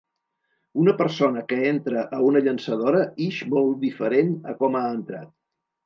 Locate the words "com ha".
4.65-4.87